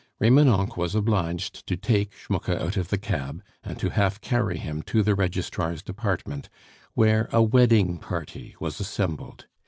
Remonencq 0.19 0.77
was 0.77 0.95
obliged 0.95 1.67
to 1.67 1.77
take 1.77 2.11
Schmucke 2.15 2.59
out 2.59 2.75
of 2.75 2.87
the 2.87 2.97
cab 2.97 3.43
and 3.63 3.77
to 3.77 3.91
half 3.91 4.19
carry 4.19 4.57
him 4.57 4.81
to 4.81 5.03
the 5.03 5.13
registrar's 5.13 5.83
department, 5.83 6.49
where 6.95 7.29
a 7.31 7.43
wedding 7.43 7.99
party 7.99 8.55
was 8.59 8.79
assembled. 8.79 9.45